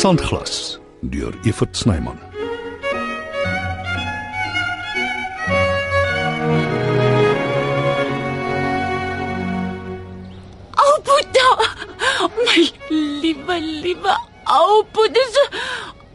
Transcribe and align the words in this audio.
Sandglas 0.00 0.78
deur 1.02 1.34
Evert 1.44 1.76
Snyman. 1.76 2.16
Ou 10.84 10.94
Boeta. 11.04 11.50
My 12.46 12.72
liewe, 12.88 13.60
liewe 13.60 14.16
ou 14.48 14.80
Boeta. 14.92 15.44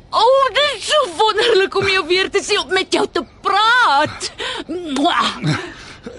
Oh, 0.09 0.49
dit 0.49 0.73
is 0.79 0.89
so 0.89 1.05
wonderlik 1.21 1.77
om 1.77 1.85
jou 1.85 2.07
weer 2.07 2.31
te 2.33 2.41
sien 2.41 2.65
om 2.65 2.73
met 2.73 2.89
jou 2.89 3.05
te 3.11 3.21
praat. 3.45 4.31
Mwah. 4.65 5.29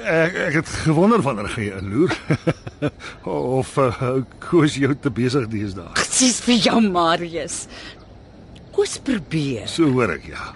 Ek 0.07 0.37
ek 0.39 0.57
het 0.61 0.69
gewonder 0.85 1.23
wanneer 1.25 1.49
gaan 1.51 1.65
jy 1.65 1.79
inloer. 1.81 2.13
of 3.59 3.73
uh, 3.83 4.11
koes 4.45 4.77
jou 4.79 4.93
te 4.95 5.11
besig 5.11 5.49
deesdae. 5.51 5.89
Presies 5.99 6.39
vir 6.45 6.61
jou 6.69 6.79
Marius. 6.85 7.65
Koos 8.77 8.99
probeer. 9.03 9.67
So 9.71 9.91
hoor 9.91 10.15
ek 10.15 10.29
ja. 10.31 10.53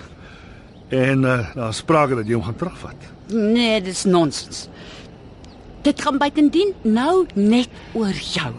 En 0.95 1.27
uh, 1.27 1.41
daar 1.57 1.75
sprake 1.75 2.19
dat 2.21 2.31
jy 2.31 2.39
hom 2.39 2.47
gaan 2.47 2.61
terugvat. 2.61 3.11
Nee, 3.35 3.81
dis 3.83 4.05
nonsens. 4.07 4.69
Dit 5.83 6.03
gaan 6.05 6.21
buitendien 6.21 6.75
nou 6.87 7.25
net 7.35 7.75
oor 7.99 8.15
jou. 8.15 8.53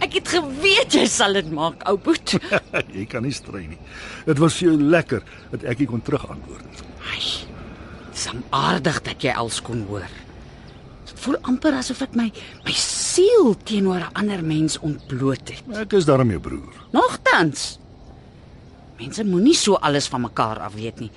Ek 0.00 0.16
het 0.16 0.32
geweet 0.32 0.96
jy 0.96 1.04
sal 1.12 1.36
dit 1.36 1.50
maak, 1.54 1.84
ou 1.90 1.98
boet. 2.00 2.34
jy 2.96 3.04
kan 3.10 3.22
nie 3.26 3.34
strei 3.36 3.66
nie. 3.68 3.78
Dit 4.26 4.42
was 4.42 4.58
vir 4.58 4.72
jou 4.72 4.90
lekker 4.96 5.22
dat 5.52 5.70
ek 5.70 5.84
nie 5.84 5.90
kon 5.92 6.02
terugantwoord. 6.02 6.84
Ai. 7.12 7.49
Dis 8.20 8.28
aardig 8.52 8.98
dat 9.00 9.22
jy 9.24 9.32
als 9.32 9.62
kon 9.64 9.78
hoor. 9.88 10.08
Dit 11.08 11.20
voel 11.24 11.38
amper 11.48 11.78
asof 11.78 12.02
ek 12.04 12.16
my 12.18 12.26
my 12.66 12.72
siel 12.76 13.54
teenoor 13.64 14.02
'n 14.04 14.12
ander 14.12 14.42
mens 14.44 14.76
ontbloot 14.76 15.48
het. 15.48 15.62
Ek 15.72 15.94
is 15.96 16.04
daarom 16.04 16.28
jou 16.28 16.40
broer. 16.40 16.74
Nogtans. 16.92 17.78
Mense 18.98 19.24
moenie 19.24 19.54
so 19.56 19.74
alles 19.80 20.08
van 20.08 20.20
mekaar 20.20 20.60
af 20.60 20.74
weet 20.74 21.00
nie. 21.00 21.10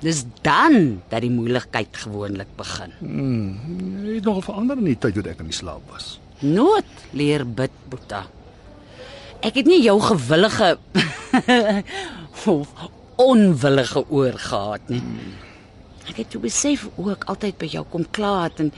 Dis 0.00 0.24
dan 0.42 1.00
dat 1.08 1.22
die 1.22 1.30
moeilikheid 1.30 1.96
gewoonlik 1.96 2.52
begin. 2.56 2.92
Jy 4.04 4.14
het 4.14 4.24
nogal 4.24 4.42
verander 4.42 4.76
in 4.76 4.84
die 4.84 4.98
tyd 4.98 5.14
toe 5.14 5.30
ek 5.30 5.40
in 5.40 5.48
die 5.48 5.56
slaap 5.56 5.88
was. 5.90 6.20
Nood 6.40 6.84
leer 7.12 7.46
bid, 7.46 7.72
Boeta. 7.88 8.26
Ek 9.40 9.54
het 9.54 9.66
nie 9.66 9.80
jou 9.82 10.00
gewillige 10.00 10.76
of 12.46 12.68
onwillige 13.16 14.04
oor 14.10 14.36
gehad 14.36 14.88
nie. 14.88 15.02
Ek 16.10 16.16
het 16.18 16.30
toe 16.32 16.40
besef 16.42 16.88
hoe 16.96 17.12
ek 17.14 17.28
altyd 17.30 17.58
by 17.60 17.68
jou 17.70 17.84
kom 17.92 18.04
kla 18.10 18.34
het 18.46 18.60
en 18.64 18.72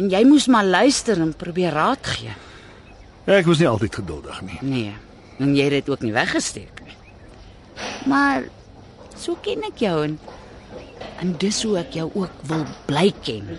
en 0.00 0.08
jy 0.08 0.22
moes 0.24 0.46
maar 0.48 0.64
luister 0.64 1.20
en 1.20 1.34
probeer 1.36 1.74
raad 1.76 2.06
gee. 2.14 2.32
Ek 3.28 3.46
was 3.46 3.60
nie 3.60 3.68
altyd 3.68 3.98
geduldig 4.00 4.38
nie. 4.46 4.58
Nee, 4.64 4.94
en 5.38 5.52
jy 5.54 5.66
het 5.68 5.74
dit 5.82 5.90
ook 5.92 6.00
nie 6.02 6.14
weggesteek 6.14 6.80
nie. 6.86 6.96
Maar 8.08 8.46
so 9.18 9.36
ken 9.44 9.66
ek 9.68 9.84
jou 9.84 9.98
en 10.06 10.16
en 11.22 11.34
dis 11.38 11.58
hoe 11.62 11.76
ek 11.78 11.92
jou 11.94 12.08
ook 12.18 12.40
wil 12.50 12.64
bly 12.88 13.12
ken. 13.22 13.52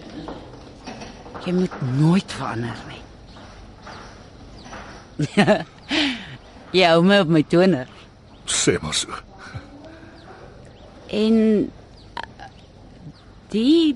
Jy 1.45 1.53
moet 1.55 1.77
nooit 1.99 2.33
verander 2.33 2.81
nie. 2.89 2.99
jy 6.77 6.89
hou 6.89 7.03
my 7.05 7.21
op 7.23 7.31
my 7.31 7.43
toner. 7.47 7.87
Sê 8.49 8.75
maar 8.83 8.97
so. 8.97 9.15
En 11.13 11.69
die 13.53 13.95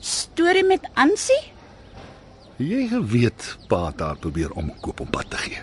storie 0.00 0.64
met 0.66 0.86
Ansie? 0.98 1.40
Jy 2.60 2.86
geweet 2.90 3.54
pa 3.70 3.86
het 3.88 4.02
haar 4.04 4.18
probeer 4.20 4.52
omkoop 4.58 5.00
om 5.00 5.10
pad 5.10 5.30
te 5.32 5.38
gee. 5.40 5.62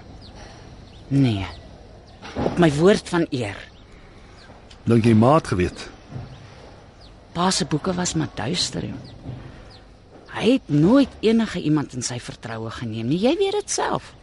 Nee. 1.13 1.45
Op 2.41 2.57
my 2.61 2.71
woord 2.79 3.09
van 3.09 3.27
eer. 3.29 3.59
Dink 4.87 5.05
jy 5.05 5.13
maat 5.17 5.47
geweet? 5.51 5.89
Pa 7.35 7.51
se 7.53 7.67
boeke 7.69 7.93
was 7.93 8.15
maar 8.17 8.31
duister. 8.35 8.85
Jong. 8.87 9.03
Hy 10.37 10.51
het 10.57 10.69
nooit 10.69 11.11
enige 11.25 11.61
iemand 11.61 11.93
in 11.97 12.05
sy 12.05 12.17
vertroue 12.21 12.71
geneem 12.73 13.09
nie. 13.09 13.19
Jy 13.21 13.35
weet 13.39 13.59
dit 13.59 13.73
self. 13.73 14.13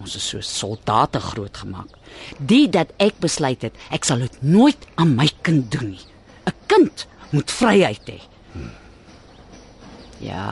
Ons 0.00 0.16
is 0.18 0.24
so 0.32 0.40
soldate 0.44 1.20
grootgemaak. 1.20 1.92
Die 2.38 2.66
dat 2.72 2.92
ek 3.02 3.20
besluit 3.22 3.62
het 3.68 3.76
ek 3.92 4.08
sal 4.08 4.24
dit 4.24 4.38
nooit 4.42 4.88
aan 4.96 5.14
my 5.16 5.28
kind 5.44 5.68
doen 5.72 5.92
nie. 5.94 6.06
'n 6.48 6.56
Kind 6.72 7.06
moet 7.32 7.50
vryheid 7.50 8.08
hê. 8.08 8.18
Hmm. 8.52 8.70
Ja. 10.22 10.46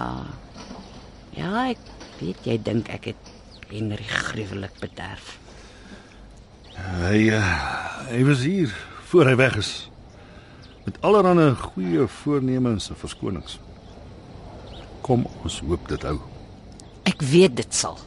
Ja, 1.36 1.50
ek 1.70 1.78
weet 2.20 2.48
jy 2.48 2.56
dink 2.66 2.90
ek 2.92 3.12
het 3.12 3.30
Henry 3.70 4.06
gruwelik 4.10 4.74
bederf. 4.82 5.36
Hy 6.80 7.28
uh, 7.36 7.52
hy 8.10 8.24
was 8.26 8.42
hier 8.42 8.72
voor 9.12 9.30
hy 9.30 9.36
weg 9.38 9.60
is. 9.60 9.72
Met 10.86 10.98
allerlei 11.06 11.52
goeie 11.54 12.08
voornemens 12.22 12.90
en 12.90 12.98
verskonings. 12.98 13.60
Kom 15.06 15.26
ons 15.44 15.60
hoop 15.68 15.86
dit 15.88 16.02
hou. 16.08 16.18
Ek 17.08 17.22
weet 17.22 17.56
dit 17.60 17.74
sal. 17.74 17.98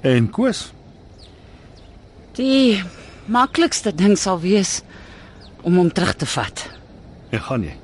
En 0.00 0.30
Koos, 0.32 0.70
Die 2.38 2.78
maklikste 3.26 3.90
ding 3.94 4.14
sal 4.18 4.38
wees 4.40 4.80
om 5.62 5.76
hom 5.76 5.90
terug 5.92 6.14
te 6.16 6.26
vat. 6.26 6.68
en 7.30 7.40
gaan 7.40 7.62
jy? 7.62 7.76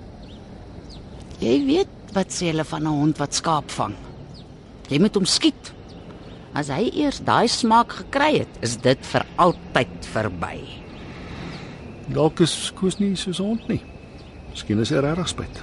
Jy 1.39 1.57
weet 1.67 1.89
wat 2.17 2.33
sê 2.33 2.49
hulle 2.51 2.65
van 2.65 2.83
'n 2.83 2.87
hond 3.01 3.19
wat 3.19 3.35
skaap 3.35 3.71
vang. 3.71 3.95
Jy 4.89 4.99
moet 4.99 5.15
hom 5.15 5.25
skiet. 5.25 5.73
As 6.55 6.69
hy 6.69 6.91
eers 6.95 7.21
daai 7.21 7.49
smaak 7.49 7.93
gekry 7.93 8.39
het, 8.39 8.49
is 8.63 8.77
dit 8.77 8.99
vir 9.07 9.27
altyd 9.37 10.07
verby. 10.13 10.59
Dalk 12.09 12.41
is 12.41 12.73
Koos 12.75 12.99
nie 12.99 13.17
so 13.17 13.31
gesond 13.31 13.69
nie. 13.69 13.83
Miskien 14.51 14.81
is 14.81 14.91
hy 14.91 14.97
regtig 14.97 15.29
spyt. 15.29 15.63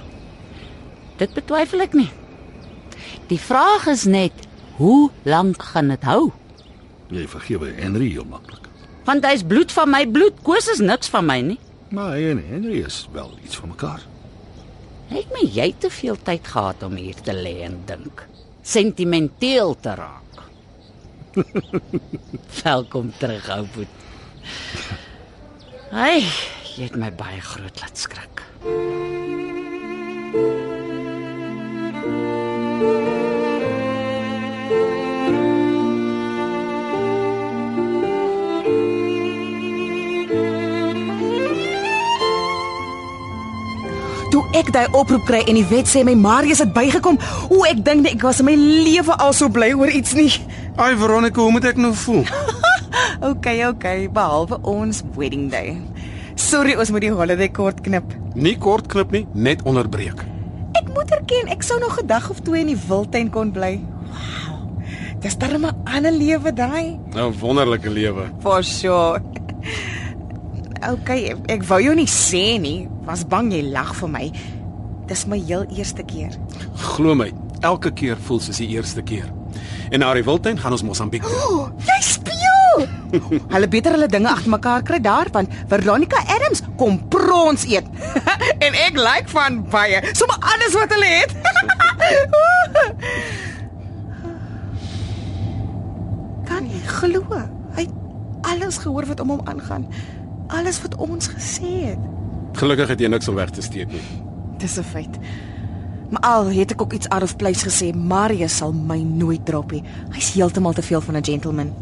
Dit 1.18 1.34
betwyfel 1.34 1.80
ek 1.80 1.94
nie. 1.94 2.10
Die 3.28 3.38
vraag 3.40 3.86
is 3.86 4.04
net, 4.04 4.32
hoe 4.76 5.10
lank 5.24 5.62
gaan 5.62 5.88
dit 5.88 6.02
hou? 6.02 6.32
Jy 7.10 7.26
vergewe 7.26 7.72
Henry 7.72 8.08
heel 8.10 8.24
maklik. 8.24 8.68
Want 9.04 9.24
hy's 9.24 9.42
bloed 9.42 9.72
van 9.72 9.90
my 9.90 10.06
bloed, 10.06 10.42
Koos 10.42 10.68
is 10.68 10.80
niks 10.80 11.08
van 11.08 11.26
my 11.26 11.40
nie. 11.40 11.58
Maar 11.94 12.16
hy 12.16 12.30
en 12.32 12.40
Henry 12.48 12.80
is 12.82 13.08
wel 13.12 13.36
iets 13.44 13.56
van 13.56 13.68
mekaar. 13.68 14.02
Het 15.12 15.30
my 15.30 15.44
jy 15.54 15.68
te 15.78 15.90
veel 15.94 16.16
tyd 16.26 16.48
gehad 16.50 16.82
om 16.82 16.96
hier 16.98 17.14
te 17.22 17.34
lê 17.36 17.52
en 17.68 17.76
dink, 17.86 18.24
sentimenteel 18.66 19.76
te 19.80 19.94
raak. 19.94 20.42
Welkom 22.64 23.12
terug, 23.18 23.46
ou 23.54 23.62
boet. 23.76 23.94
Ai, 25.94 26.26
jy 26.74 26.88
het 26.88 26.98
my 26.98 27.12
baie 27.14 27.40
groot 27.40 27.84
laat 27.84 28.06
skrik. 28.06 28.42
Toe 32.84 33.23
ek 44.54 44.70
daai 44.74 44.86
oproep 44.94 45.24
kry 45.26 45.42
en 45.50 45.58
die 45.58 45.66
wet 45.70 45.90
sê 45.90 46.04
my 46.06 46.14
Marius 46.18 46.62
het 46.62 46.72
bygekom, 46.74 47.18
o 47.50 47.64
ek 47.68 47.82
dink 47.86 48.04
nie 48.04 48.12
ek 48.14 48.22
was 48.22 48.40
in 48.42 48.48
my 48.48 48.54
lewe 48.56 49.16
al 49.18 49.34
so 49.36 49.50
bly 49.52 49.72
oor 49.74 49.90
iets 49.90 50.14
nie. 50.14 50.30
Ai 50.78 50.94
Veronica, 50.98 51.42
hoe 51.42 51.52
moet 51.54 51.66
ek 51.72 51.80
nou 51.80 51.92
voel? 52.04 52.24
OK, 53.30 53.46
OK, 53.68 53.86
behalwe 54.14 54.60
ons 54.70 55.02
wedding 55.18 55.50
day. 55.50 55.74
Sorry, 56.38 56.74
ons 56.78 56.90
moet 56.94 57.06
die 57.06 57.12
holiday 57.14 57.50
kort 57.50 57.82
knip. 57.86 58.14
Nie 58.34 58.56
kort 58.58 58.88
knip 58.90 59.14
nie, 59.14 59.24
net 59.34 59.62
onderbreek. 59.66 60.22
Ek 60.74 60.90
moet 60.94 61.10
erken, 61.14 61.50
ek 61.54 61.62
sou 61.62 61.78
nog 61.82 61.98
'n 62.02 62.06
dag 62.06 62.30
of 62.30 62.42
twee 62.42 62.60
in 62.60 62.70
die 62.74 62.80
wildtuin 62.88 63.30
kon 63.30 63.52
bly. 63.54 63.78
Wow. 64.10 64.70
Dis 65.22 65.38
darem 65.38 65.64
'n 65.66 65.76
ander 65.84 66.12
lewe 66.12 66.52
daai. 66.52 66.98
'n 67.14 67.32
Wonderlike 67.40 67.90
lewe. 67.90 68.30
For 68.40 68.62
sure. 68.62 69.22
OK, 70.84 71.10
ek, 71.10 71.38
ek 71.48 71.62
wou 71.64 71.80
jou 71.80 71.94
nie 71.94 72.10
sê 72.10 72.60
nie, 72.60 72.88
was 73.06 73.24
bang 73.24 73.52
jy 73.52 73.62
lag 73.72 73.94
vir 73.94 74.08
my. 74.08 74.32
Dis 75.06 75.26
my 75.28 75.38
heel 75.38 75.66
eerste 75.76 76.02
keer. 76.02 76.32
Glo 76.96 77.14
my, 77.14 77.32
elke 77.60 77.92
keer 77.92 78.16
voel 78.26 78.40
soos 78.40 78.56
die 78.62 78.68
eerste 78.72 79.02
keer. 79.04 79.28
En 79.92 79.98
na 80.00 80.14
die 80.16 80.24
wildtuin 80.24 80.58
gaan 80.58 80.72
ons 80.72 80.82
Mosambiek 80.82 81.22
toe. 81.22 81.40
Oh, 81.44 81.68
jy 81.84 81.98
speel. 82.04 82.32
hulle 83.54 83.68
beter 83.70 83.92
hulle 83.94 84.08
dinge 84.10 84.30
agter 84.30 84.50
mekaar 84.50 84.82
kry 84.82 84.98
daar 85.02 85.28
want 85.34 85.52
Veronica 85.70 86.18
Adams 86.34 86.62
kom 86.80 87.08
prons 87.12 87.62
eet. 87.68 87.86
en 88.64 88.72
ek 88.86 88.94
like 88.98 89.28
van 89.34 89.52
baie. 89.70 89.98
Sommige 90.16 90.40
alles 90.54 90.72
wat 90.78 90.90
hulle 90.96 91.10
het. 91.20 91.30
kan 96.48 96.62
jy 96.70 96.82
glo? 96.96 97.22
Hy 97.76 97.82
het 97.84 97.94
alles 98.54 98.76
gehoor 98.82 99.06
wat 99.12 99.20
om 99.20 99.30
hom 99.36 99.42
aangaan. 99.50 99.84
Alles 100.54 100.78
wat 100.84 100.94
ons 100.96 101.28
gesê 101.32 101.92
het. 101.92 102.02
Gelukkig 102.54 102.88
het 102.94 103.00
jy 103.02 103.08
niks 103.10 103.28
om 103.28 103.36
weg 103.38 103.50
te 103.54 103.62
steek 103.64 103.90
nie. 103.92 104.23
Dis 104.58 104.78
'n 104.78 104.82
feit. 104.82 105.18
Maar 106.10 106.20
al 106.20 106.46
het 106.46 106.70
ek 106.70 106.82
ook 106.82 106.92
iets 106.92 107.08
out 107.08 107.22
of 107.22 107.36
place 107.36 107.68
gesê, 107.68 107.94
Marius 107.94 108.56
sal 108.56 108.72
my 108.72 108.98
nooit 108.98 109.46
drop 109.46 109.72
nie. 109.72 109.82
Hy's 110.10 110.32
heeltemal 110.32 110.72
te 110.72 110.82
veel 110.82 111.00
van 111.00 111.16
'n 111.16 111.24
gentleman. 111.24 111.72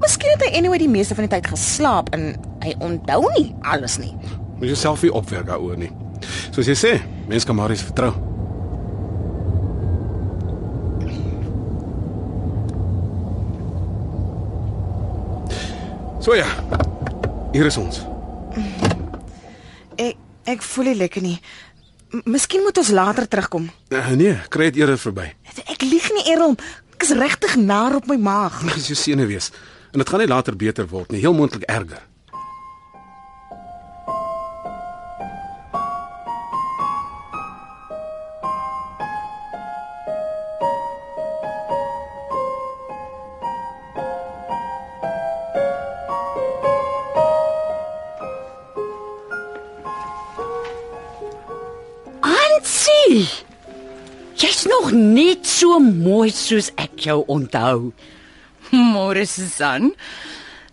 Miskien 0.00 0.30
het 0.30 0.42
hy 0.44 0.56
anyway 0.56 0.78
die 0.78 0.88
meeste 0.88 1.14
van 1.14 1.26
die 1.26 1.32
tyd 1.32 1.46
geslaap 1.46 2.08
en 2.14 2.36
hy 2.60 2.74
onthou 2.78 3.32
nie 3.36 3.54
alles 3.60 3.98
nie. 3.98 4.16
Moet 4.58 4.68
jouself 4.68 5.02
nie 5.02 5.12
opwerk 5.12 5.46
daaroor 5.46 5.76
nie. 5.76 5.90
Soos 6.50 6.66
jy 6.66 6.74
sê, 6.74 7.00
mense 7.26 7.46
kan 7.46 7.56
Marius 7.56 7.82
vertrou. 7.82 8.12
So 16.22 16.34
ja. 16.34 16.46
Hier 17.52 17.66
is 17.66 17.76
ons. 17.76 17.98
Ek 20.00 20.16
ek 20.48 20.62
voel 20.62 20.92
nie 20.92 20.94
lekker 21.02 21.22
nie. 21.24 21.34
Miskien 22.24 22.62
moet 22.62 22.76
ons 22.78 22.90
later 22.92 23.28
terugkom. 23.28 23.70
Uh, 23.88 24.10
nee, 24.20 24.36
kry 24.52 24.68
dit 24.68 24.82
eerder 24.82 24.98
verby. 25.00 25.30
Ek 25.64 25.84
lieg 25.86 26.10
nie 26.12 26.26
Errol. 26.34 26.58
Ek 26.92 27.06
is 27.06 27.14
regtig 27.16 27.56
naar 27.56 27.96
op 27.96 28.08
my 28.10 28.18
maag. 28.20 28.60
Dis 28.76 28.90
jou 28.92 28.98
senuwees. 28.98 29.48
En 29.92 30.02
dit 30.02 30.08
gaan 30.08 30.20
nie 30.20 30.28
later 30.28 30.56
beter 30.56 30.88
word 30.88 31.12
nie, 31.12 31.22
heel 31.24 31.36
moontlik 31.36 31.64
erger. 31.72 32.04
Mooi 56.22 56.30
soos 56.30 56.68
ek 56.78 57.00
jou 57.08 57.22
onthou. 57.34 57.88
Môre 58.70 59.24
Susan. 59.26 59.88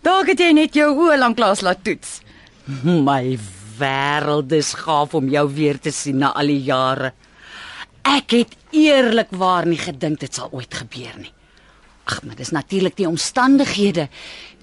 Dalk 0.04 0.28
het 0.30 0.42
jy 0.44 0.50
net 0.54 0.76
jou 0.78 0.92
oë 0.94 1.16
lanklaas 1.18 1.64
laat 1.66 1.80
toets. 1.82 2.20
My 2.84 3.34
wêreld 3.80 4.52
is 4.54 4.70
gaaf 4.78 5.16
om 5.18 5.26
jou 5.32 5.42
weer 5.50 5.80
te 5.82 5.90
sien 5.90 6.20
na 6.22 6.30
al 6.38 6.52
die 6.52 6.60
jare. 6.68 7.10
Ek 8.06 8.36
het 8.36 8.54
eerlikwaar 8.70 9.66
nie 9.66 9.80
gedink 9.80 10.20
dit 10.22 10.38
sal 10.38 10.52
ooit 10.54 10.70
gebeur 10.70 11.18
nie. 11.18 11.32
Ag, 12.06 12.22
maar 12.22 12.38
dis 12.38 12.54
natuurlik 12.54 12.94
die 13.00 13.08
omstandighede. 13.10 14.06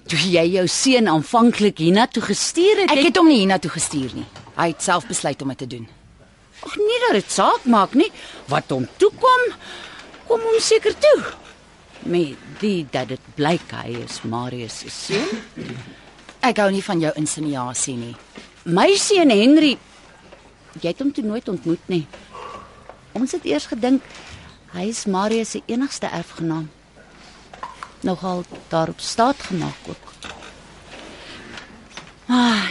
Toe 0.08 0.22
jy 0.24 0.46
jou 0.54 0.64
seun 0.72 1.12
aanvanklik 1.12 1.84
hiernatoe 1.84 2.24
gestuur 2.30 2.86
het, 2.86 2.94
Ek 2.94 3.02
het 3.02 3.10
het 3.10 3.20
hom 3.20 3.28
nie 3.28 3.42
hiernatoe 3.42 3.74
gestuur 3.76 4.16
nie. 4.16 4.24
Hy 4.56 4.70
het 4.72 4.88
self 4.88 5.04
besluit 5.10 5.44
om 5.44 5.52
dit 5.52 5.60
te 5.66 5.68
doen. 5.76 5.84
Ag 6.64 6.80
nee, 6.80 7.04
dat 7.04 7.20
dit 7.20 7.36
saak 7.36 7.68
maak 7.68 7.92
nie. 7.92 8.08
Wat 8.48 8.72
hom 8.72 8.88
toe 8.96 9.12
kom, 10.28 10.44
hom 10.44 10.60
seker 10.62 10.94
toe. 10.98 11.18
Met 12.08 12.38
die 12.60 12.86
dat 12.92 13.10
dit 13.10 13.30
blyk 13.36 13.72
hy 13.80 13.98
is 14.04 14.22
Marius 14.28 14.82
se 14.84 14.92
seun. 14.92 15.74
Ek 16.44 16.60
hou 16.62 16.70
nie 16.72 16.84
van 16.84 17.00
jou 17.02 17.12
insinuasie 17.18 17.96
nie. 17.98 18.14
My 18.68 18.90
seun 19.00 19.32
Henry, 19.34 19.74
jy 20.78 20.90
het 20.92 21.00
hom 21.02 21.12
toe 21.14 21.24
nooit 21.26 21.48
ontmoet 21.50 21.90
nie. 21.90 22.04
Ons 23.18 23.34
het 23.34 23.46
eers 23.48 23.66
gedink 23.70 24.04
hy 24.74 24.90
is 24.92 25.06
Marius 25.08 25.56
se 25.56 25.62
enigste 25.66 26.10
erfgenaam. 26.12 26.68
Nogal 28.06 28.44
daarop 28.68 29.00
staat 29.00 29.40
gemaak 29.48 29.88
ook. 29.88 30.12
Ah, 32.28 32.68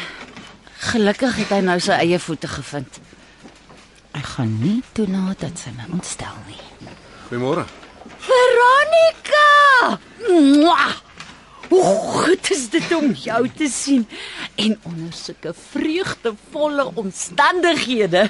gelukkig 0.93 1.35
het 1.41 1.51
hy 1.57 1.61
nou 1.65 1.79
sy 1.81 1.97
eie 1.97 2.19
voete 2.21 2.47
gevind. 2.47 3.01
Ek 4.15 4.35
gaan 4.37 4.53
nie 4.61 4.79
toelaat 4.93 5.41
dat 5.41 5.59
sy 5.59 5.73
my 5.75 5.89
ontstel 5.97 6.37
nie. 6.45 6.76
Goeiemôre. 7.27 7.65
Veronica! 8.23 9.99
Mwah! 10.31 10.95
Hoe 11.67 11.83
goed 11.83 12.51
is 12.55 12.69
dit 12.71 12.93
om 12.95 13.09
jou 13.11 13.41
te 13.51 13.67
sien 13.67 14.05
en 14.55 14.77
onder 14.87 15.11
sulke 15.11 15.51
vreugdevolle 15.51 16.85
omstandighede. 16.95 18.29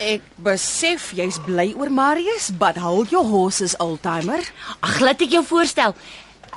Ek 0.00 0.24
besef 0.40 1.10
jy's 1.18 1.36
bly 1.44 1.74
oor 1.76 1.92
Marius, 1.92 2.48
but 2.56 2.80
hold 2.80 3.12
your 3.12 3.28
horses, 3.28 3.76
oldtimer. 3.84 4.40
Ag, 4.80 4.96
laat 5.04 5.20
ek 5.28 5.36
jou 5.36 5.44
voorstel. 5.44 5.92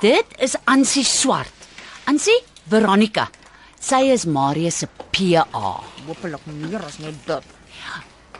Dit 0.00 0.32
is 0.40 0.56
Ansie 0.64 1.04
Swart. 1.04 1.68
Ansie 2.08 2.40
Veronica. 2.72 3.28
Sy 3.76 4.06
is 4.14 4.24
Marius 4.24 4.80
se 4.80 4.88
PA. 5.12 5.74
Hoopelik 6.06 6.48
meer 6.48 6.80
as 6.88 6.96
net 7.04 7.20
dit. 7.28 7.58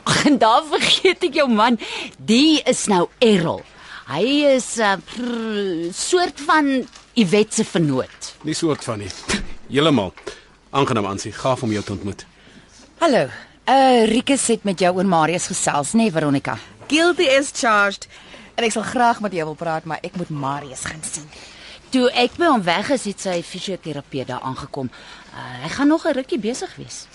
Ag, 0.02 0.24
en 0.28 0.38
daar 0.38 0.64
vergeet 0.70 1.22
ek 1.28 1.38
jou 1.40 1.48
man. 1.50 1.78
Die 2.18 2.62
is 2.68 2.86
nou 2.90 3.06
Errol. 3.18 3.62
Hy 4.10 4.24
is 4.56 4.76
'n 4.76 4.98
uh, 4.98 5.92
soort 5.94 6.40
van 6.46 6.86
Iwet 7.14 7.54
se 7.54 7.64
vernoot. 7.64 8.34
Nie 8.42 8.54
soort 8.54 8.84
van 8.84 8.98
nie. 8.98 9.10
Heeltemal. 9.72 10.12
Aangenaam 10.70 11.06
aansien, 11.06 11.32
gaaf 11.32 11.62
om 11.62 11.72
jou 11.72 11.84
te 11.84 11.92
ontmoet. 11.92 12.26
Hallo. 12.98 13.28
Uh 13.68 14.04
Rikus 14.08 14.46
het 14.46 14.64
met 14.64 14.78
jou 14.78 14.94
oor 14.96 15.06
Marius 15.06 15.46
gesels, 15.46 15.92
nê 15.92 15.96
nee, 15.96 16.12
Veronica? 16.12 16.58
Guilty 16.88 17.22
is 17.22 17.50
charged. 17.54 18.08
En 18.54 18.64
ek 18.64 18.72
sal 18.72 18.82
graag 18.82 19.20
met 19.20 19.32
jou 19.32 19.44
wil 19.44 19.56
praat, 19.56 19.84
maar 19.84 19.98
ek 20.02 20.16
moet 20.16 20.28
Marius 20.28 20.84
gaan 20.84 21.04
sien. 21.06 21.28
Toe 21.92 22.08
ek 22.16 22.36
by 22.40 22.48
hom 22.48 22.62
weg 22.64 22.90
is, 22.90 23.04
het 23.04 23.20
sy 23.20 23.38
fisioterapeut 23.44 24.26
daar 24.28 24.44
aangekom. 24.48 24.90
Uh, 25.32 25.62
hy 25.62 25.70
gaan 25.76 25.88
nog 25.88 26.06
'n 26.06 26.16
rukkie 26.16 26.38
besig 26.38 26.74
wees. 26.76 27.06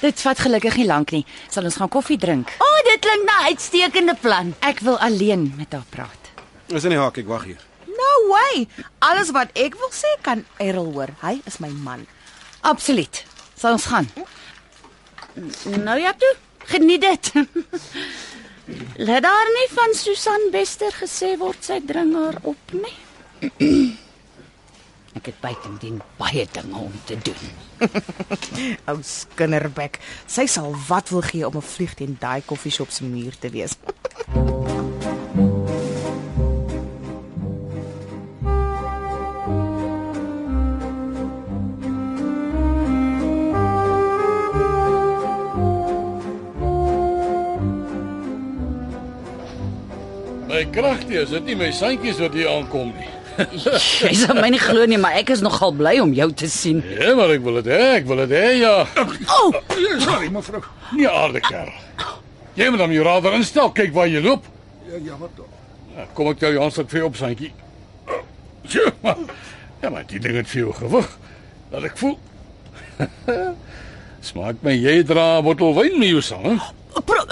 Dit 0.00 0.20
vat 0.22 0.38
gelukkig 0.38 0.76
nie 0.78 0.86
lank 0.86 1.10
nie. 1.10 1.24
Sal 1.50 1.66
ons 1.66 1.76
gaan 1.80 1.90
koffie 1.90 2.18
drink? 2.18 2.52
O, 2.62 2.66
oh, 2.66 2.78
dit 2.86 3.00
klink 3.02 3.24
na 3.26 3.40
'n 3.42 3.48
uitstekende 3.50 4.14
plan. 4.14 4.54
Ek 4.60 4.80
wil 4.80 4.98
alleen 4.98 5.52
met 5.56 5.72
haar 5.72 5.86
praat. 5.90 6.22
Is 6.68 6.84
in 6.84 6.90
die 6.90 6.98
hak, 6.98 7.18
ek 7.18 7.26
wag 7.26 7.44
hier. 7.44 7.58
No 7.86 8.10
way. 8.30 8.68
Alles 8.98 9.30
wat 9.30 9.48
ek 9.54 9.74
wil 9.74 9.90
sê 9.90 10.10
kan 10.22 10.44
Errol 10.58 10.92
hoor. 10.92 11.10
Hy 11.22 11.40
is 11.46 11.58
my 11.58 11.68
man. 11.68 12.06
Absoluut. 12.60 13.24
Sal 13.56 13.72
ons 13.72 13.86
gaan? 13.86 14.08
Nou 15.64 15.98
ja 15.98 16.12
toe, 16.12 16.34
geniet 16.58 17.00
dit. 17.00 17.32
Laat 19.08 19.22
daar 19.22 19.48
nie 19.54 19.68
van 19.74 19.94
Susan 19.94 20.50
Bester 20.52 20.92
gesê 20.92 21.36
word 21.38 21.64
sy 21.64 21.80
dring 21.86 22.14
haar 22.14 22.36
op 22.42 22.74
nie. 22.76 23.98
Ek 25.18 25.32
het 25.32 25.40
buitendien 25.42 25.96
baie 26.14 26.44
dinge 26.54 26.78
om 26.78 26.92
te 27.08 27.16
doen. 27.26 27.46
Ou 28.90 29.00
skinnerbek. 29.02 29.98
Sy 30.30 30.44
sal 30.46 30.70
wat 30.86 31.10
wil 31.10 31.24
gee 31.26 31.46
om 31.46 31.58
'n 31.58 31.70
vlieg 31.74 31.96
teen 31.98 32.14
daai 32.20 32.42
koffieshop 32.46 32.90
se 32.94 33.04
muur 33.04 33.34
te 33.38 33.50
wees. 33.50 33.74
My 50.46 50.64
kragte 50.70 51.14
is 51.26 51.30
dit 51.30 51.44
nie 51.44 51.56
my 51.56 51.72
sandjies 51.74 52.22
wat 52.22 52.34
hier 52.38 52.54
aankom 52.54 52.94
nie. 52.94 53.17
Jy 53.38 54.14
sal 54.18 54.38
my 54.40 54.48
nie 54.50 54.60
glo 54.60 54.86
nie, 54.90 54.98
maar 54.98 55.18
ek 55.20 55.30
is 55.34 55.42
nogal 55.44 55.72
bly 55.76 55.98
om 56.02 56.12
jou 56.16 56.28
te 56.34 56.48
sien. 56.50 56.80
Ja, 56.98 57.14
maar 57.18 57.30
ek 57.34 57.44
wil 57.44 57.60
dit 57.60 57.70
hê, 57.70 57.82
ek 58.00 58.08
wil 58.08 58.22
dit 58.24 58.34
hê 58.34 58.48
ja. 58.58 58.74
Oh, 59.38 59.54
Sorry, 60.02 60.30
mevrou. 60.34 60.62
Nie 60.96 61.06
aarde 61.10 61.42
kerel. 61.44 61.74
Jy 62.58 62.70
moet 62.74 62.82
hom 62.82 62.94
jou 62.96 63.04
radar 63.06 63.36
instel, 63.38 63.70
kyk 63.76 63.94
waar 63.94 64.10
jy 64.10 64.22
loop. 64.24 64.48
Ja, 64.88 64.98
ja, 65.04 65.18
wat? 65.20 65.38
Ja, 65.94 66.08
kom 66.14 66.32
ek 66.32 66.40
tel 66.42 66.56
jou 66.56 66.64
aansluit 66.64 66.90
vir 66.90 67.06
op 67.06 67.18
sandjie. 67.18 67.52
Ja, 68.68 68.90
maar, 69.04 69.20
ja, 69.82 69.90
maar 69.94 70.08
die 70.10 70.18
ding 70.20 70.34
het 70.36 70.50
veel 70.50 70.74
gewig. 70.76 71.06
Laat 71.70 71.86
ek 71.88 71.96
voel. 72.00 72.18
Smaak 74.28 74.58
my 74.66 74.74
jy 74.74 74.98
dra 75.06 75.38
'n 75.38 75.46
bottel 75.46 75.76
wyn 75.78 75.98
met 76.02 76.10
jou 76.10 76.22
sang, 76.24 76.44
hè? 76.44 76.56
pro 77.06 77.22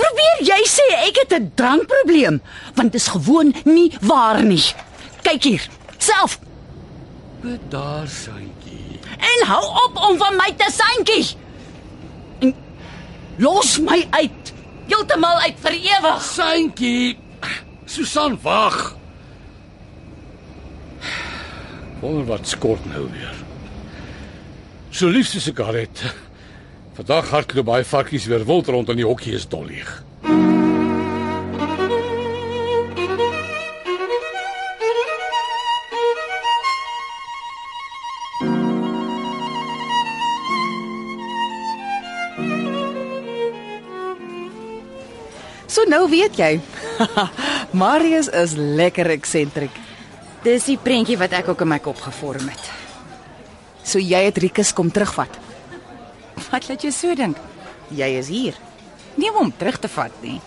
probeer 0.00 0.38
jy 0.48 0.62
sê 0.68 0.86
ek 1.04 1.20
het 1.22 1.32
'n 1.36 1.52
drankprobleem, 1.54 2.40
want 2.74 2.92
dit 2.92 3.00
is 3.00 3.08
gewoon 3.08 3.54
nie 3.64 3.92
waar 4.00 4.42
nie. 4.42 4.64
Kyk 5.26 5.42
hier, 5.42 5.62
self 5.98 6.38
Dit 7.42 7.62
daar 7.68 8.06
sandjie. 8.06 9.00
en 9.18 9.46
hou 9.46 9.64
op 9.84 9.96
om 10.08 10.18
van 10.18 10.36
my 10.38 10.52
te 10.56 10.68
sandjie. 10.70 11.26
En 12.38 12.54
los 13.36 13.78
my 13.78 14.06
uit. 14.10 14.52
Heeltemal 14.86 15.38
uit 15.38 15.58
vir 15.64 15.72
ewig. 15.72 16.22
Sandjie. 16.22 17.18
Susan, 17.84 18.38
wag. 18.42 18.96
Wonder 22.00 22.24
wat 22.24 22.46
skort 22.46 22.86
nou 22.86 23.08
weer. 23.10 23.34
So 24.90 25.10
lief 25.10 25.26
soos 25.28 25.50
ek 25.50 25.58
haar 25.58 25.80
het. 25.82 26.04
Vandag 26.96 27.30
hardloop 27.34 27.66
baie 27.66 27.84
varkies 27.84 28.30
weer 28.30 28.46
wild 28.46 28.70
rond 28.70 28.94
in 28.94 29.02
die 29.02 29.08
hokkie 29.08 29.34
is 29.34 29.48
dol 29.50 29.66
nou 45.96 46.04
weet 46.12 46.36
jy. 46.38 46.52
Marius 47.82 48.28
is 48.28 48.56
lekker 48.56 49.10
eksentrik. 49.16 49.72
Dis 50.44 50.68
die 50.68 50.78
prentjie 50.78 51.18
wat 51.18 51.34
ek 51.36 51.50
ook 51.52 51.64
in 51.64 51.72
my 51.72 51.80
kop 51.82 52.00
gevorm 52.04 52.50
het. 52.52 52.72
So 53.86 54.02
jy 54.02 54.26
het 54.28 54.38
Rikus 54.42 54.74
kom 54.76 54.90
terugvat. 54.92 55.32
Wat 56.50 56.68
laat 56.68 56.84
jou 56.84 56.92
so 56.94 57.14
dink? 57.16 57.38
Jy 57.96 58.10
is 58.20 58.28
hier. 58.30 58.58
Nie 59.16 59.30
om 59.32 59.46
hom 59.46 59.52
terug 59.56 59.78
te 59.80 59.90
vat 59.90 60.14
nie. 60.22 60.38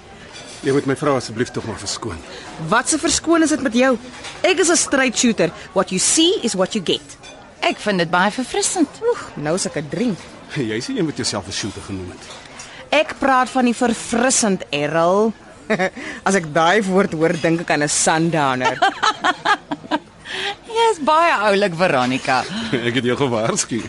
Jy 0.59 0.73
moet 0.75 0.89
my 0.91 0.95
vrou 0.99 1.15
asseblief 1.15 1.53
tog 1.55 1.65
maar 1.65 1.79
verskoon. 1.79 2.19
Wat 2.67 2.91
'n 2.93 2.99
verskoon 2.99 3.43
is 3.43 3.49
dit 3.55 3.61
met 3.61 3.73
jou? 3.73 3.97
Ek 4.43 4.59
is 4.59 4.69
'n 4.69 4.75
straight 4.75 5.17
shooter. 5.17 5.51
What 5.73 5.89
you 5.89 5.99
see 5.99 6.39
is 6.43 6.53
what 6.53 6.73
you 6.73 6.83
get. 6.83 7.17
Ek 7.61 7.77
vind 7.77 7.97
dit 7.97 8.09
baie 8.09 8.31
verfrissend. 8.31 8.89
Oeg, 9.01 9.31
nou 9.35 9.55
is 9.55 9.65
ek 9.65 9.77
'n 9.77 9.89
drink. 9.89 10.19
Jy 10.55 10.79
sê 10.81 10.95
jy 10.95 11.03
moet 11.03 11.15
jouself 11.15 11.47
'n 11.47 11.51
shooter 11.51 11.81
genoem 11.81 12.11
het. 12.11 12.48
Ek 12.89 13.13
praat 13.21 13.49
van 13.53 13.67
die 13.69 13.75
verfrissend, 13.77 14.65
Errol. 14.73 15.31
As 16.27 16.35
ek 16.37 16.49
daai 16.53 16.81
woord 16.85 17.13
hoor, 17.13 17.35
dink 17.37 17.61
ek 17.61 17.73
aan 17.75 17.85
'n 17.85 17.91
sundowner. 17.93 18.79
Jy 20.79 20.85
is 20.93 21.01
baie 21.05 21.33
oulik, 21.49 21.75
Veronica. 21.75 22.43
Ek 22.87 22.95
het 22.95 23.05
jou 23.05 23.17
gewaarsku. 23.19 23.81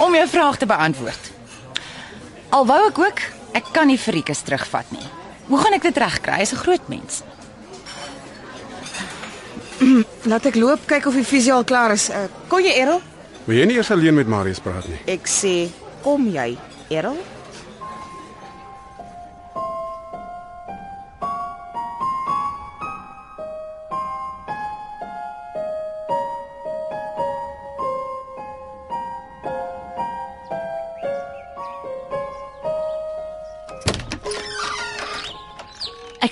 Om 0.00 0.14
jou 0.14 0.26
vraag 0.30 0.56
te 0.58 0.66
beantwoord. 0.66 1.30
Al 2.52 2.66
wou 2.66 2.80
ek 2.88 2.98
ook, 2.98 3.20
ek 3.58 3.66
kan 3.74 3.86
nie 3.86 3.98
Frikus 4.00 4.40
terugvat 4.46 4.88
nie. 4.94 5.04
Hoe 5.48 5.58
gaan 5.60 5.76
ek 5.76 5.82
dit 5.82 5.98
regkry? 6.00 6.38
Hy's 6.40 6.52
'n 6.54 6.62
groot 6.64 6.88
mens. 6.88 7.22
Laat 10.30 10.46
ek 10.46 10.56
loop 10.56 10.86
kyk 10.86 11.06
of 11.06 11.14
die 11.18 11.26
fisio 11.26 11.60
al 11.60 11.64
klaar 11.68 11.92
is. 11.92 12.08
Uh, 12.10 12.26
kon 12.48 12.64
jy, 12.64 12.72
Errol? 12.72 13.02
Wil 13.46 13.58
jy 13.58 13.66
nie 13.66 13.76
eers 13.76 13.90
alleen 13.90 14.14
met 14.14 14.30
Marius 14.30 14.62
praat 14.62 14.86
nie? 14.88 15.00
Ek 15.10 15.26
sê, 15.26 15.68
kom 16.02 16.28
jy, 16.30 16.56
Errol? 16.90 17.18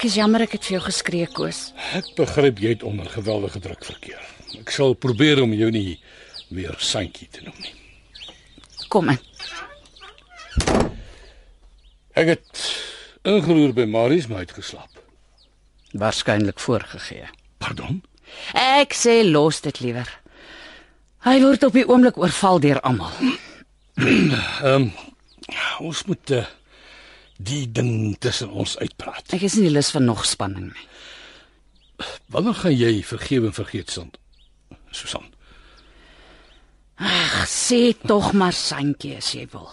Ek 0.00 0.06
is 0.08 0.14
jammer 0.16 0.40
ek 0.40 0.54
het 0.56 0.64
vir 0.64 0.72
jou 0.78 0.78
geskree, 0.86 1.26
Koos. 1.28 1.58
Ek 1.92 2.06
begryp 2.16 2.56
jy 2.64 2.70
het 2.72 2.84
onder 2.88 3.04
geweldige 3.12 3.60
druk 3.60 3.82
verkeer. 3.84 4.20
Ek 4.56 4.70
sal 4.72 4.94
probeer 4.96 5.42
om 5.42 5.50
jou 5.52 5.66
nie 5.74 5.98
weer 6.48 6.72
Santjie 6.80 7.26
te 7.28 7.42
noem 7.44 7.58
nie. 7.60 7.74
Kom 8.88 9.10
in. 9.12 9.18
Ek 12.16 12.30
het 12.32 12.62
ingeroer 13.28 13.74
by 13.76 13.84
Marius 13.92 14.30
my 14.30 14.40
uitgeslaap. 14.40 15.02
Waarskynlik 15.92 16.64
voorgegee. 16.64 17.28
Pardon? 17.60 18.00
Ek 18.56 18.96
sê 18.96 19.18
los 19.28 19.60
dit 19.66 19.82
liewer. 19.84 20.08
Hy 21.28 21.36
word 21.44 21.68
op 21.68 21.76
die 21.76 21.84
oomblik 21.84 22.16
oorval 22.16 22.64
deur 22.64 22.80
almal. 22.88 23.12
Ons 25.90 26.06
moet 26.08 26.34
uh, 26.40 26.48
die 27.40 27.64
ding 27.72 28.16
tussen 28.20 28.50
ons 28.52 28.76
uitpraat. 28.80 29.32
Ek 29.36 29.44
is 29.48 29.56
nie 29.60 29.72
lus 29.72 29.90
vir 29.94 30.04
nog 30.04 30.24
spanning 30.28 30.70
nie. 30.72 30.88
Wanneer 32.32 32.56
gaan 32.56 32.76
jy 32.76 32.92
vergewe 33.04 33.50
en 33.50 33.56
vergeet 33.56 33.92
sond? 33.92 34.16
Susan. 34.90 35.26
Ag, 37.00 37.46
sê 37.48 37.94
tog 38.04 38.32
maar 38.36 38.56
Santjie 38.56 39.16
as 39.16 39.32
jy 39.36 39.46
wil. 39.52 39.68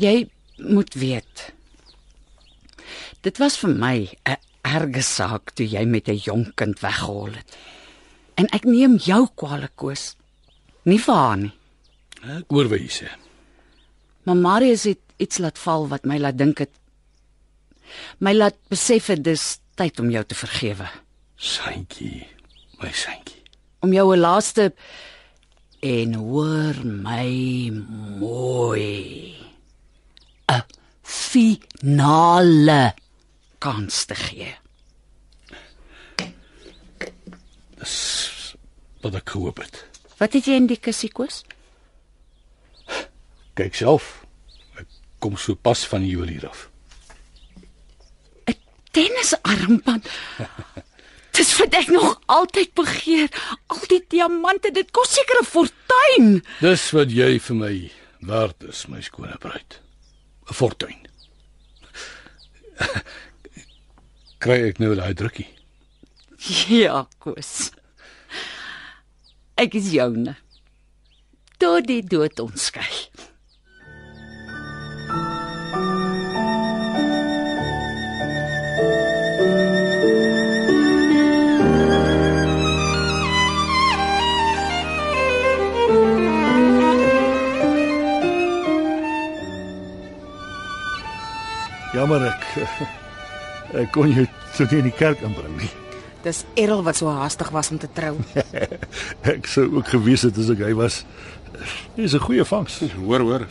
Jy 0.00 0.14
moet 0.64 0.96
weet. 0.96 1.50
Dit 3.24 3.40
was 3.40 3.56
vir 3.60 3.70
my 3.70 3.96
'n 4.24 4.36
erge 4.64 5.02
saak 5.02 5.52
toe 5.54 5.66
jy 5.66 5.84
met 5.84 6.08
'n 6.08 6.16
jonk 6.16 6.56
kind 6.56 6.80
weggehol 6.80 7.34
het. 7.34 7.56
En 8.36 8.46
ek 8.52 8.64
neem 8.64 8.96
jou 8.96 9.28
kwaliek 9.34 9.76
koes. 9.76 10.16
Nie 10.84 10.98
vir 10.98 11.14
haar 11.14 11.36
nie. 11.36 11.52
Ek 12.22 12.48
hoor 12.48 12.68
wat 12.68 12.80
jy 12.80 12.88
sê. 12.88 13.08
Maar 14.24 14.36
Marius 14.36 14.84
het 14.84 15.03
iets 15.16 15.38
laat 15.38 15.58
val 15.58 15.88
wat 15.88 16.04
my 16.04 16.18
laat 16.18 16.38
dink 16.38 16.58
het 16.58 16.72
my 18.18 18.32
laat 18.34 18.56
besef 18.72 19.06
het 19.12 19.22
dis 19.24 19.58
tyd 19.78 20.00
om 20.00 20.10
jou 20.10 20.22
te 20.24 20.34
vergewe. 20.38 20.86
Santjie, 21.36 22.26
my 22.80 22.90
Santjie. 22.94 23.42
Om 23.82 23.92
jou 23.92 24.14
'n 24.14 24.20
laaste 24.20 24.72
en 25.82 26.14
hoor 26.14 26.74
my 26.84 27.70
mooi 28.18 29.36
'n 30.48 30.62
finale 31.02 32.94
kans 33.58 34.04
te 34.04 34.14
gee. 34.14 34.56
Dis 37.78 38.54
wat 39.00 39.14
ek 39.14 39.30
gehoop 39.30 39.58
het. 39.58 39.84
Wat 40.16 40.32
het 40.32 40.44
jy 40.44 40.54
in 40.54 40.66
die 40.66 40.80
kussie 40.80 41.12
koes? 41.12 41.44
Kyk 43.54 43.74
self. 43.74 44.23
Kom 45.24 45.38
so 45.40 45.54
pas 45.56 45.86
van 45.88 46.02
die 46.04 46.10
juwelier 46.12 46.48
af. 46.48 46.68
'n 48.44 48.56
Tennisarmband. 48.92 50.08
Dis 51.32 51.56
wat 51.58 51.72
ek 51.74 51.88
nog 51.88 52.20
altyd 52.26 52.74
begeer. 52.76 53.30
Al 53.66 53.80
die 53.88 54.04
diamante, 54.08 54.70
dit 54.70 54.90
kos 54.90 55.14
seker 55.16 55.40
'n 55.40 55.48
fortuin. 55.48 56.44
Dis 56.60 56.90
wat 56.92 57.10
jy 57.10 57.40
vir 57.40 57.56
my 57.56 57.90
werd 58.20 58.68
is, 58.68 58.84
my 58.86 59.00
skone 59.00 59.38
bruid. 59.40 59.80
'n 60.50 60.54
Fortuin. 60.54 61.00
Kry 64.44 64.60
ek 64.68 64.78
nou 64.78 64.92
daai 64.94 65.14
drukkie? 65.14 65.48
Ja, 66.68 67.08
koes. 67.18 67.72
Ek 69.56 69.74
is 69.74 69.88
joune. 69.96 70.36
Tot 71.56 71.86
die 71.88 72.02
dood 72.04 72.38
ons 72.44 72.68
skei. 72.68 73.03
Jammer 92.04 92.26
ek 92.28 92.42
ek 93.80 93.92
kon 93.94 94.10
jou 94.12 94.26
tot 94.58 94.72
nie 94.74 94.82
in 94.82 94.88
die 94.90 94.98
kerk 94.98 95.22
inbring 95.24 95.54
nie. 95.56 95.70
Dis 96.20 96.42
Errol 96.60 96.82
wat 96.84 96.98
so 97.00 97.08
haastig 97.08 97.48
was 97.54 97.70
om 97.72 97.78
te 97.80 97.88
trou. 97.96 98.12
Ek 99.32 99.48
sou 99.48 99.64
ook 99.78 99.88
gewees 99.92 100.24
het 100.24 100.36
as 100.40 100.50
ek 100.52 100.60
hy 100.66 100.74
was. 100.76 100.98
Dis 101.96 102.12
'n 102.12 102.20
goeie 102.20 102.44
vangs. 102.44 102.76
Hoor, 102.98 103.24
hoor. 103.24 103.46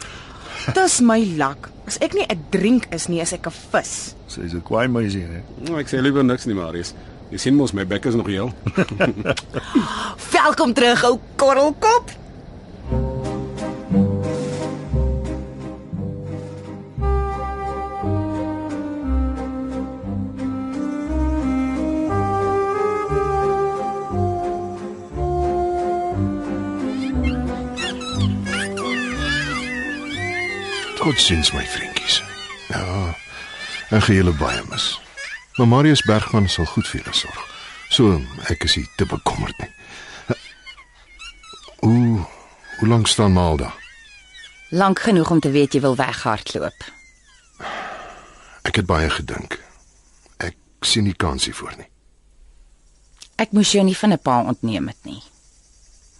Dis 0.78 1.00
my 1.02 1.18
lak. 1.38 1.72
As 1.90 1.98
ek 1.98 2.14
nie 2.14 2.26
'n 2.30 2.46
drink 2.54 2.86
is 2.94 3.10
nie, 3.10 3.22
is 3.26 3.34
ek 3.34 3.50
'n 3.50 3.58
vis. 3.74 4.14
Sy's 4.30 4.54
'n 4.54 4.62
kwaai 4.62 4.88
meisie, 4.88 5.26
hè. 5.26 5.42
Nou, 5.66 5.80
ek 5.82 5.90
sê 5.90 6.02
liewer 6.02 6.24
niks 6.24 6.46
nie, 6.46 6.54
Marius. 6.54 6.94
Jy 7.34 7.38
sien 7.38 7.56
mos 7.58 7.74
my 7.74 7.86
bek 7.86 8.06
is 8.06 8.16
nog 8.16 8.30
heel. 8.30 8.54
Welkom 10.38 10.74
terug, 10.74 11.04
ou 11.10 11.20
korrelkop. 11.38 12.22
Totsiens 31.04 31.52
my 31.52 31.66
vriendjies. 31.68 32.22
Ja, 32.72 33.12
ek 33.92 34.06
gaan 34.06 34.16
julle 34.16 34.32
baie 34.40 34.62
mis. 34.70 34.86
Maar 35.58 35.68
Marius 35.68 36.02
Bergman 36.08 36.48
sal 36.48 36.66
goed 36.66 36.88
vir 36.88 37.02
julle 37.02 37.16
sorg. 37.18 37.42
So 37.92 38.22
ek 38.48 38.64
is 38.64 38.78
nie 38.80 38.86
te 38.96 39.04
bekommerd 39.06 39.60
nie. 39.60 39.68
Hoe 41.84 42.24
hoe 42.78 42.88
lank 42.88 43.12
staan 43.12 43.36
Maal 43.36 43.60
daar? 43.60 43.76
Lank 44.72 45.04
genoeg 45.04 45.30
om 45.36 45.44
te 45.44 45.52
weet 45.52 45.76
jy 45.76 45.84
wil 45.84 46.00
weghardloop. 46.00 46.88
Ek 48.64 48.80
het 48.80 48.88
baie 48.88 49.12
gedink. 49.12 49.60
Ek 50.40 50.56
sien 50.88 51.04
nie 51.04 51.20
kans 51.20 51.52
hiervoor 51.52 51.76
nie. 51.84 51.92
Ek 53.36 53.52
moes 53.52 53.76
jou 53.76 53.84
nie 53.84 53.98
van 53.98 54.16
'n 54.16 54.24
pa 54.24 54.40
ontneem 54.42 54.88
het 54.88 55.04
nie. 55.04 55.22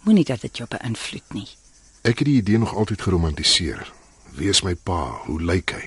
Moenie 0.04 0.28
dat 0.28 0.40
dit 0.40 0.56
jou 0.56 0.68
beïnvloed 0.68 1.32
nie. 1.32 1.48
Ek 2.04 2.18
het 2.18 2.28
die 2.28 2.40
idee 2.44 2.58
nog 2.58 2.74
altyd 2.74 3.00
geromantiseer. 3.00 4.03
Wie 4.34 4.48
is 4.48 4.62
my 4.62 4.74
pa? 4.74 5.20
Hoe 5.26 5.38
lyk 5.42 5.70
hy? 5.76 5.84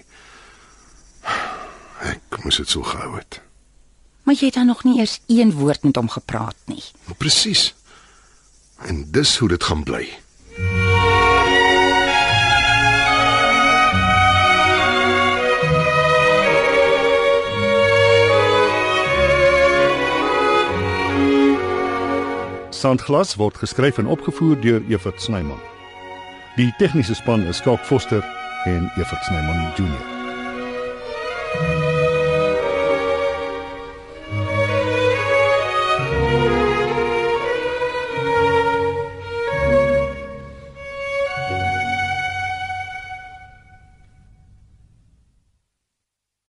Ek 2.08 2.40
moes 2.44 2.60
dit 2.62 2.70
so 2.70 2.86
gehou 2.88 3.18
het. 3.18 3.42
Maar 4.24 4.36
jy 4.40 4.52
het 4.52 4.60
dan 4.60 4.70
nog 4.72 4.84
nie 4.88 5.00
eers 5.00 5.20
een 5.28 5.52
woord 5.56 5.84
met 5.84 5.96
hom 5.96 6.08
gepraat 6.10 6.56
nie. 6.72 6.84
Presies. 7.18 7.74
En 8.88 9.04
dis 9.12 9.38
hoe 9.38 9.50
dit 9.50 9.64
gaan 9.64 9.84
bly. 9.84 10.06
Sandglas 22.72 23.36
word 23.36 23.58
geskryf 23.58 23.98
en 23.98 24.08
opgevoer 24.08 24.60
deur 24.62 24.84
Evert 24.88 25.22
Snyman. 25.22 25.60
Die 26.56 26.72
tegniese 26.78 27.16
span 27.16 27.44
is 27.50 27.58
Skalk 27.58 27.82
Foster 27.86 28.37
en 28.66 28.92
Evert 28.96 29.24
Snyman 29.24 29.74
Junior. 29.78 30.17